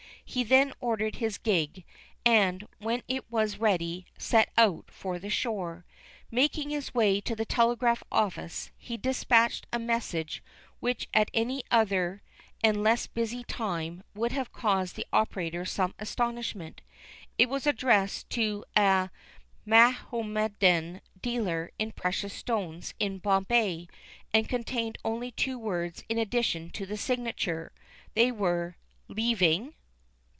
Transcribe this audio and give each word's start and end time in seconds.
He 0.23 0.45
then 0.45 0.71
ordered 0.79 1.17
his 1.17 1.37
gig, 1.37 1.83
and, 2.25 2.65
when 2.77 3.03
it 3.09 3.29
was 3.29 3.57
ready, 3.59 4.05
set 4.17 4.47
out 4.57 4.85
for 4.89 5.19
the 5.19 5.29
shore. 5.29 5.83
Making 6.31 6.69
his 6.69 6.93
way 6.93 7.19
to 7.19 7.35
the 7.35 7.43
telegraph 7.43 8.01
office, 8.09 8.71
he 8.77 8.95
dispatched 8.95 9.67
a 9.73 9.77
message 9.79 10.41
which 10.79 11.09
at 11.13 11.29
any 11.33 11.63
other 11.69 12.21
and 12.63 12.81
less 12.81 13.07
busy, 13.07 13.43
time, 13.43 14.03
would 14.15 14.31
have 14.31 14.53
caused 14.53 14.95
the 14.95 15.05
operator 15.11 15.65
some 15.65 15.93
astonishment. 15.99 16.79
It 17.37 17.49
was 17.49 17.67
addressed 17.67 18.29
to 18.29 18.63
a 18.73 19.09
Mahommedan 19.65 21.01
dealer 21.21 21.71
in 21.77 21.91
precious 21.91 22.33
stones 22.33 22.93
in 23.01 23.17
Bombay, 23.17 23.89
and 24.33 24.47
contained 24.47 24.97
only 25.03 25.31
two 25.31 25.59
words 25.59 26.05
in 26.07 26.17
addition 26.17 26.69
to 26.69 26.85
the 26.85 26.95
signature. 26.95 27.73
They 28.13 28.31
were: 28.31 28.77
"Leaving? 29.09 29.73